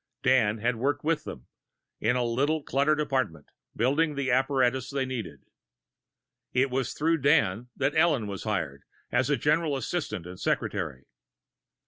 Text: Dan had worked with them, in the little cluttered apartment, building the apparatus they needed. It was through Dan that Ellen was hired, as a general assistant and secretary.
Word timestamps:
Dan 0.23 0.57
had 0.57 0.77
worked 0.77 1.03
with 1.03 1.25
them, 1.25 1.45
in 1.99 2.15
the 2.15 2.23
little 2.23 2.63
cluttered 2.63 2.99
apartment, 2.99 3.45
building 3.75 4.15
the 4.15 4.31
apparatus 4.31 4.89
they 4.89 5.05
needed. 5.05 5.43
It 6.53 6.71
was 6.71 6.93
through 6.95 7.17
Dan 7.19 7.69
that 7.75 7.93
Ellen 7.95 8.25
was 8.25 8.41
hired, 8.43 8.81
as 9.11 9.29
a 9.29 9.37
general 9.37 9.77
assistant 9.77 10.25
and 10.25 10.39
secretary. 10.39 11.03